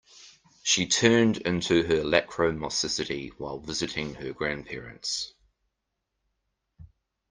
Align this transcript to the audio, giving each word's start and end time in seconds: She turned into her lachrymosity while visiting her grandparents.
She 0.63 0.87
turned 0.87 1.37
into 1.37 1.83
her 1.83 2.03
lachrymosity 2.03 3.29
while 3.37 3.59
visiting 3.59 4.15
her 4.15 4.33
grandparents. 4.33 5.35